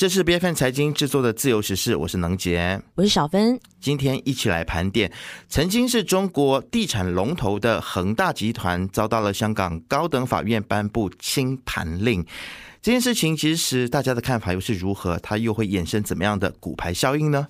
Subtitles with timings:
[0.00, 3.60] 这是 B F N 财经制作的自由时事，我是能杰，我是小芬。
[3.82, 5.12] 今天一起来盘点，
[5.46, 12.24] 曾经是中国地产龙头的恒大集团，遭到了香港高等法院颁布清盘令。
[12.80, 15.18] 这件事情其实大家的看法又是如何？
[15.18, 17.48] 它又会衍生怎么样的股牌效应呢？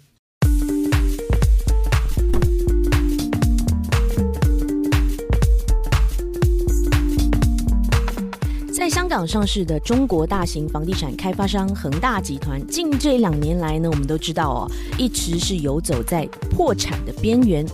[9.10, 17.66] 港上市的中国大型房地产开发商恒大集团，近这两年来呢，我们都知道哦，一直是游走在破产的边缘。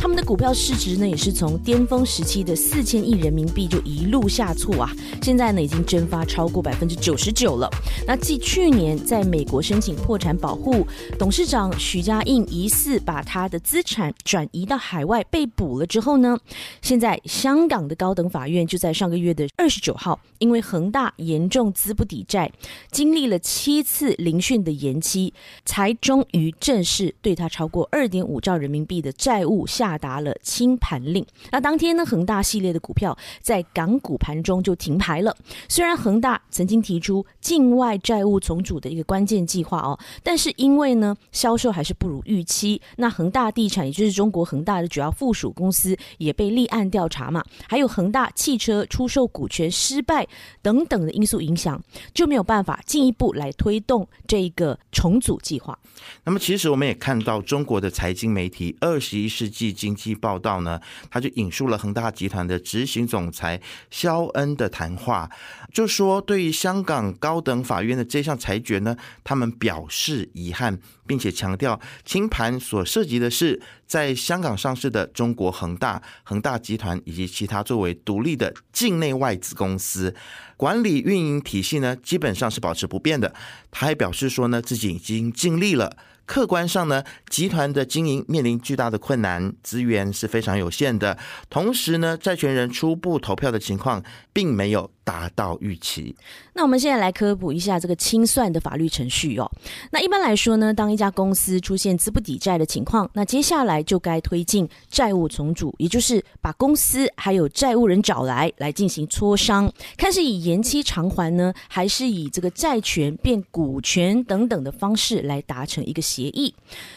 [0.00, 7.68] 他们的股票市值呢，也是从巅峰时期的四千亿人民币就一路下挫啊，现在呢已经蒸发超过百分之九十九了。
[8.06, 10.86] 那继去年在美国申请破产保护，
[11.18, 16.38] 董事长许家印疑似把他的资产转移到海外被捕了之后呢，
[16.80, 22.50] 现在香港的高等法院就在上个月的二十九号，因为恒大严重资不抵债，
[22.90, 25.34] 经历了七次聆讯的延期，
[25.66, 29.89] 才终于正式对他超过二点五兆人民币的债务下。
[29.90, 31.24] 下达了清盘令。
[31.50, 35.36] 那当天呢，恒大系列的股票在港股盘中就停牌了。
[35.68, 50.24] 虽然恒大曾经提出境外债务重组的一个关键计划哦，但是因为呢销售还是不如预期，那恒大地产也就是中国恒大的主要附属公司也被立案调查嘛，还有恒大汽车出售股权失败
[50.62, 51.82] 等等的因素影响，
[52.14, 55.76] 就没有办法进一步来推动这个重组计划。
[56.22, 59.74] 那么其实我们也看到中国的财经媒体《二十一世纪》。
[59.80, 60.78] 经济报道呢，
[61.10, 63.58] 他就引述了恒大集团的执行总裁
[63.90, 65.30] 肖恩的谈话，
[65.72, 80.14] 就说对于香港高等法院的这项裁决呢，他们表示遗憾，并且强调清盘所涉及的是在香港上市的中国恒大、恒大集团以及其他作为独立的境内外资公司
[80.58, 83.34] 管理运营体系呢，基本上是保持不变的。
[83.70, 85.96] 他还表示说呢，自己已经尽力了。
[86.30, 91.18] 客观上呢，集团的经营面临巨大的困难，资源是非常有限的。
[91.48, 94.00] 同时呢，债权人初步投票的情况
[94.32, 96.14] 并没有达到预期。
[96.54, 99.50] 那我们现在来科普一下这个清算的法律程序哦。
[99.90, 116.19] 那一般来说呢，当一家公司出现资不抵债的情况，那接下来就该推进债务重组，也就是把公司还有债务人找来，来进行磋商，看是以延期偿还呢，还是以这个债权变股权等等的方式来达成一个协。
[116.20, 116.54] 协议，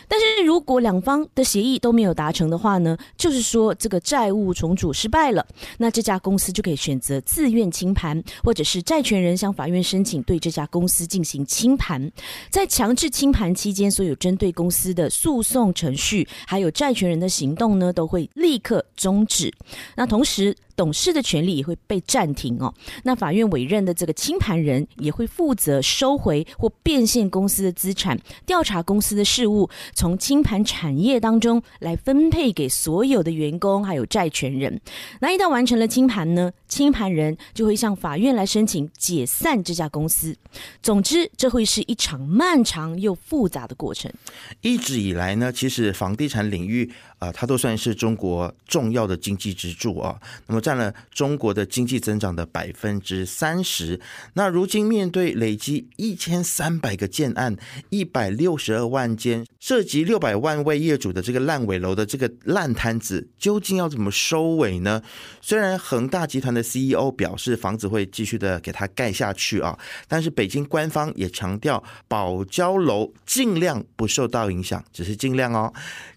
[0.10, 5.46] 但是如果两方的协议都没有达成的话呢，就是说这个债务重组失败了，
[5.78, 12.12] 那这家公司就可以选择自愿清盘，或者是债权人向法院申请对这家公司进行清盘。
[12.50, 19.54] 在强制清盘期间，所有针对公司的诉讼程序，还有债权人的行动呢，都会立刻终止。
[19.96, 22.74] 那同时，董事的权利也会被暂停哦。
[23.04, 34.80] 那法院委任的这个清盘人也会负责收回或变现公司的资产，调查公司的事务，从清盘产业当中来分配给所有的员工还有债权人。
[35.20, 40.36] 那一旦完成了清盘呢，清盘人就会向法院来申请解散这家公司。
[40.82, 44.12] 总之，这会是一场漫长又复杂的过程。
[44.62, 50.20] 一直以来呢，其实房地产领域啊，它都算是中国重要的经济支柱啊。
[50.48, 54.00] 那么占了中国的经济增长的百分之三十。
[54.36, 57.58] 那如今面对累积一千三百个建案、
[57.90, 65.02] 一百六十二万间、涉及六百万位业主的这个烂尾楼的这个烂摊子，究竟要怎么收尾呢？
[65.42, 75.74] 虽然恒大集团的 CEO 表示房子会继续的给它盖下去啊，但是北京官方也强调保交楼尽量不受到影响，只是尽量哦。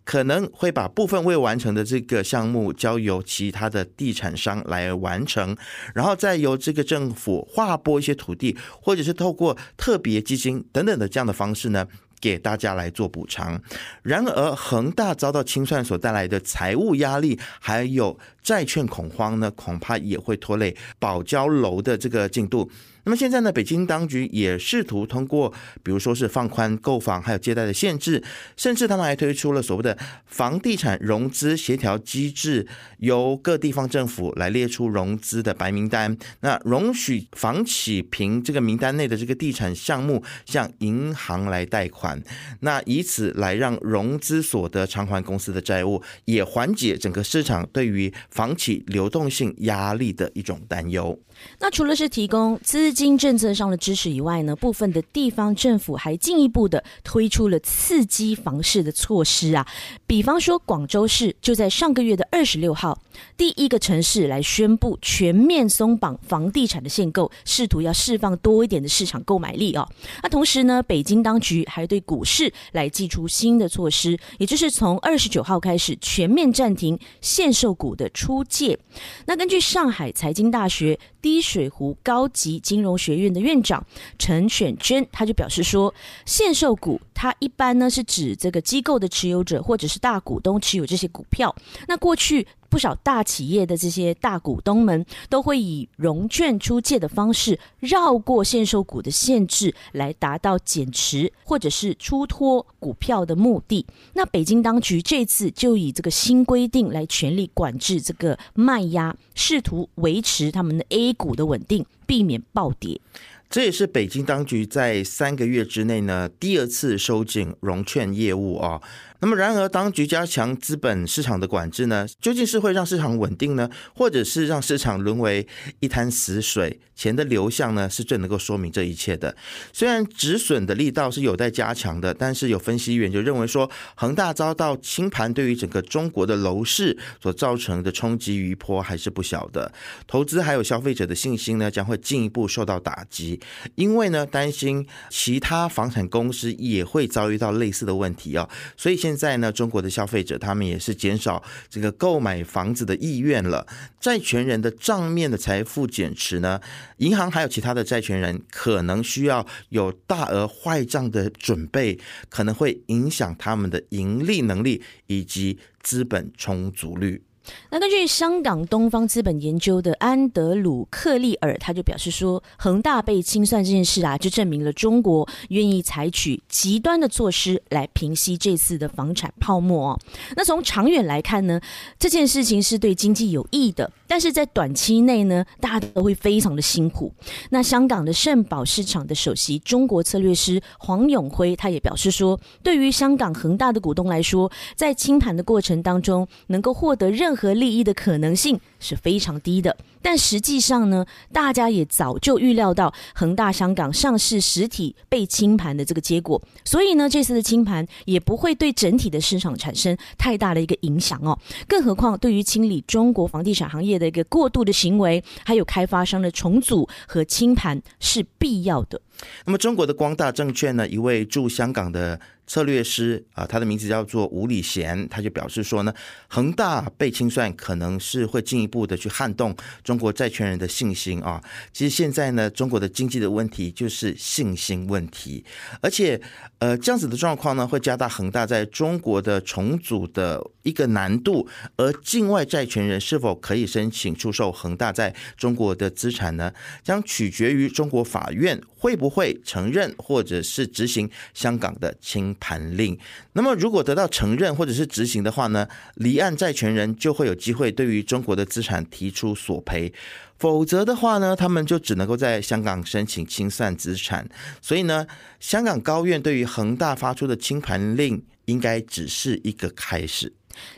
[0.06, 5.54] 可能会把部分未完成的这个项目交由其他的地产商来完成，
[5.92, 11.84] 然后再由这个政府划拨一些土地，或者是透过特别基金等等的这样的方式呢，
[12.20, 13.60] 给大家来做补偿。
[14.02, 22.70] 然而，恒大遭到清算所带来的财务压力，还有债券恐慌呢，恐怕也会拖累保交楼的这个进度。
[23.06, 25.52] 那么现在呢，北京当局也试图通过，
[25.84, 28.20] 比如说是放宽购房还有借贷的限制，
[28.56, 32.66] 甚至他们还推出了所谓的房地产融资协调机制，
[32.98, 42.20] 由各地方政府来列出融资的白名单，那容许房企凭这个名单内的这个地产项目向银行来贷款，
[42.58, 51.16] 那以此来让融资所得偿还公司的债务，也缓解整个市场对于房企流动性压力的一种担忧。
[51.60, 59.66] 那除了是提供资金政策上的支持以外呢，部分的地方政府还进一步的推出了刺激房市的措施啊。
[60.06, 62.98] 比方说，广州市就在上个月的二十六号，
[63.36, 69.86] 第一个城市来宣布全面松绑房地产的限购，试图要释放多一点的市场购买力哦。
[70.22, 78.78] 那同时呢，北京当局还对股市来寄出新的措施，也就是从二十九号开始全面暂停限售股的出借。
[79.26, 83.84] 那根据上海财经大学滴水湖高级金融学院的院长
[84.16, 85.92] 陈选娟，他就表示说，
[86.24, 91.52] 限售股它一般呢是指这个机构的持有者或者是大股东持有这些股票。
[91.88, 92.46] 那过去。
[92.76, 103.86] 不少大企业的这些大股东们都会以融券出借的方式绕过限售股的限制，来达到减持或者是出脱股票的目的。
[104.12, 113.00] 那北京当局这次就以这个新规定来全力管制这个卖压，试图维持他们的 A 股的稳定，避免暴跌。
[113.48, 118.82] 这也是北京当局在三个月之内呢第二次收紧融券业务啊。
[119.20, 125.46] 那么，然而，当局加强资本市场的管制呢，究竟是会让市场稳定呢，或者是让市场沦为
[125.80, 126.80] 一滩死水？
[126.94, 129.36] 钱的流向呢，是最能够说明这一切的。
[129.70, 139.70] 虽然止损的力道是有待加强的，但是有分析员就认为说，恒大遭到清盘，对于整个中国的楼市所造成的冲击余波还是不小的。
[140.06, 143.38] 投资还有消费者的信心呢，将会进一步受到打击，
[143.74, 149.06] 因为呢，担心其他房产公司也会遭遇到类似的问题啊，所以。
[149.06, 153.66] 现在呢，中国的消费者他们也是减少这个购买房子的意愿了。
[153.98, 156.60] 债权人的账面的财富减持呢，
[156.98, 161.98] 银行还有其他的债权人可能需要有大额坏账的准备，
[162.28, 167.22] 可能会影响他们的盈利能力以及资本充足率。
[167.70, 180.00] 那根据香港东方资本研究的安德鲁克利尔，他就表示说，恒大被清算这件事啊，就证明了中国愿意采取极端的措施来平息这次的房产泡沫哦。
[180.36, 181.60] 那从长远来看呢，
[181.98, 187.12] 这件事情是对经济有益的，但是在短期内呢，大家都会非常的辛苦。
[187.50, 211.38] 那香港的盛宝市场的首席中国策略师黄永辉，他也表示说，对于香港恒大的股东来说，在清盘的过程当中，能够获得任和利益的可能性是非常低的，但实际上呢，大家也早就预料到恒大香港上市实体被清盘的这个结果，所以呢，这次的清盘也不会对整体的市场产生太大的一个影响哦。
[211.68, 219.00] 更何况，对于清理中国房地产行业的一个过度的行为，还有开发商的重组和清盘是必要的。
[219.44, 222.18] 那么，中国的光大证券呢，一位驻香港的。
[222.46, 225.92] 策略师啊，他的名字叫做吴礼贤，他就表示说呢，
[226.28, 231.42] 恒大被清算可能是会进一步的去撼动中国债权人的信心啊。
[231.72, 235.44] 其实现在呢，中国的经济的问题就是信心问题，
[235.80, 236.20] 而且
[236.60, 241.48] 呃这样子的状况呢，会加大恒大在中国的重组的一个难度。
[241.76, 246.52] 而境外债权人是否可以申请出售恒大在中国的资产呢，
[246.84, 252.35] 将取决于中国法院会不会承认或者是执行香港的清。
[252.38, 252.98] 盘令，
[253.32, 259.92] 那么如果得到承认或者是执行的话呢，离岸债权人就会有机会对于中国的资产提出索赔，
[260.38, 264.28] 否则的话呢，他们就只能够在香港申请清算资产。
[264.60, 265.06] 所以呢，
[265.40, 270.32] 香港高院对于恒大发出的清盘令，应该只是一个开始。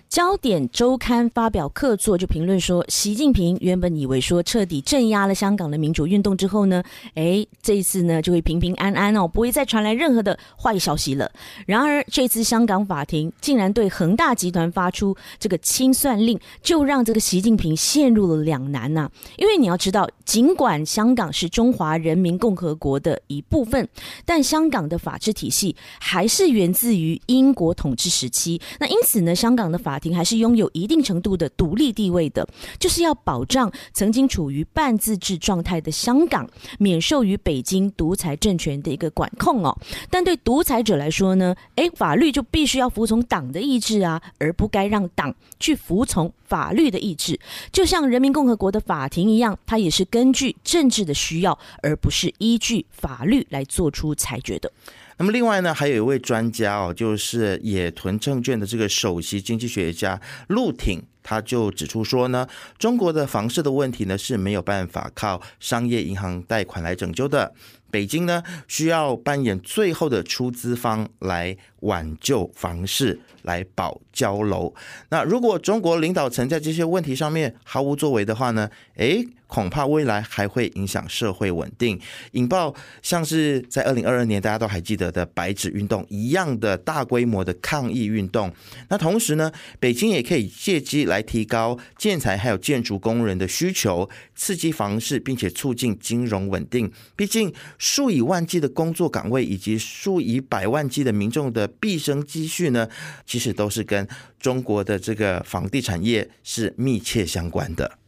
[0.09, 6.83] 焦点周刊发表客座就评论说，习近平原本以为说彻底镇压了香港的民主运动之后呢，
[7.15, 11.31] 哎，这一次呢就会平平安安哦，不会再传来任何的坏消息了。
[11.67, 19.11] 然而这次香港法庭竟然对恒大集团发出这个清算令，就让这个习近平陷入了两难呐。
[19.37, 23.87] 因为你要知道，尽管香港是中华人民共和国的一部分，
[24.25, 28.59] 但香港的法治体系还是源自于英国统治时期。
[28.81, 32.47] 那因此呢，香港的法庭还是拥有一定程度的独立地位的，
[32.79, 39.77] 就是要保障曾经处于半自治状态的香港免受于北京独裁政权的一个管控哦。
[40.11, 47.39] 但对独裁者来说呢，诶，法律就必须要服从党的意志啊，而不该让党去服从法律的意志。
[47.73, 54.71] 就像人民共和国的法庭一样，它也是根据政治的需要，而不是依据法律来做出裁决的。
[55.19, 62.47] 那么另外呢，还有一位专家哦，就是野豚证券的这个首席经济学家陆挺，他就指出说呢，
[62.79, 67.53] 中国的房市的问题呢是没有办法靠商业银行贷款来拯救的。
[67.91, 74.73] 北京呢需要扮演最后的出资方来挽救房市，来保交楼。
[75.09, 78.71] 那如果中国领导层在这些问题上面毫无作为的话呢？
[78.97, 81.99] 诶，恐怕未来还会影响社会稳定，
[82.33, 88.55] 引爆像是在二零二二年大家都还记得的白纸运动一样的大规模的抗议运动。
[88.91, 89.51] 那同时呢，
[89.81, 96.93] 北京也可以借机来提高建材还有建筑工人的需求，刺激房市，并且促进金融稳定。
[97.17, 102.87] 毕竟数以万计的工作岗位以及数以百万计的民众的毕生积蓄呢，
[103.25, 104.07] 其实都是跟
[104.39, 107.99] 中国的这个房地产业是密切相关的。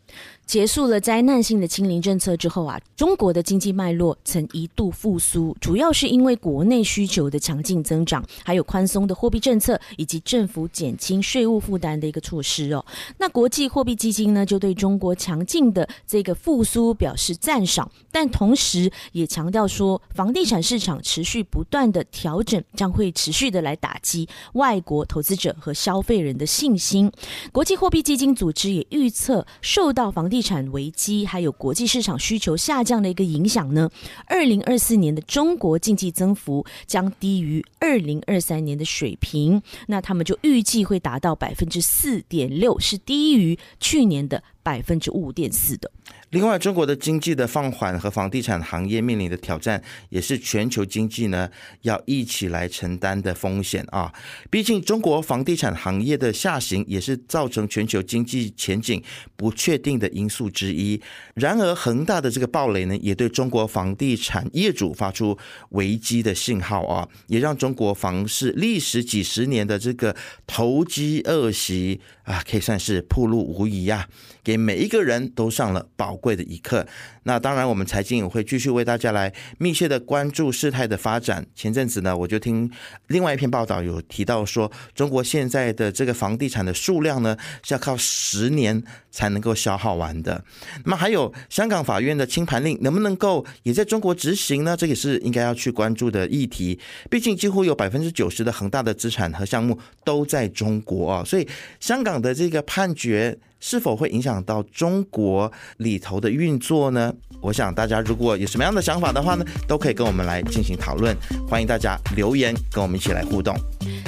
[0.51, 12.85] 结束了灾难性的清零政策之后啊，中国的经济脉络曾一度复苏，主要是因为国内需求的强劲增长，还有宽松的货币政策以及政府减轻税务负担的一个措施哦。
[13.19, 27.09] 那国际货币基金呢，就对中国强劲的这个复苏表示赞赏，但同时也强调说，房地产市场持续不断的调整，将会持续的来打击外国投资者和消费人的信心。
[27.53, 33.91] 国际货币基金组织也预测，受到房地产危机还有国际市场需求下降的一个影响呢，
[34.27, 44.43] 二零二四年的中国经济增幅将低于二零二三年的水平，那他们就预计会达到百分之四点六，是低于去年的。
[44.63, 45.91] 百分之五点四的。
[46.31, 51.49] 另外，中国的经济的放缓和房地产行业面临的挑战，也是全球经济呢
[51.83, 54.13] 要一起来承担的风险啊。
[54.49, 59.03] 毕竟，中国房地产行业的下行也是造成全球经济前景
[59.37, 61.01] 不确定的因素之一。
[61.35, 65.37] 然而，恒大的这个暴雷呢，也对中国房地产业主发出
[65.71, 70.15] 危机的信号啊，也让中国房市历时几十年的这个
[70.47, 74.07] 投机恶习啊，可以算是暴露无遗呀。
[74.43, 76.87] 给每一个人都上了宝贵的一课。
[77.25, 81.45] 那当然，我们财经也会继续为大家来密切的关注事态的发展。
[81.55, 82.71] 前阵子呢，我就听
[83.09, 90.43] 另外一篇报道有提到说，中国现在的这个房地产的数量呢，是要靠十年才能够消耗完的。
[90.85, 94.75] 那么还有香港法院的清盘令能不能够也在中国执行呢？
[94.75, 96.79] 这也是应该要去关注的议题。
[97.11, 101.47] 毕竟几乎有百分之九十的恒大的资产和项目都在中国啊，所以
[101.79, 103.39] 香港的这个判决。
[103.63, 107.13] 是否会影响到中国里头的运作呢？
[107.43, 111.15] 我想大家如果有什么样的想法的话呢，都可以跟我们来进行讨论。
[111.47, 113.55] 欢迎大家留言跟我们一起来互动。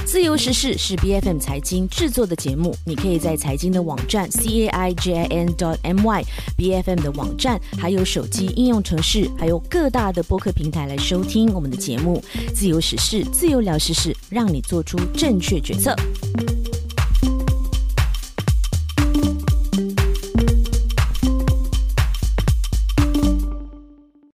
[0.07, 6.25] 自由时事是 B F M 财经制作的节目，你可以在财经的网站 C A I J I N dot M Y
[6.57, 12.25] B F M 的网站，还有手机应用程式，还有各大的播客平台来收听我们的节目。
[12.55, 15.95] 自由时事，自由聊时事，让你做出正确决策。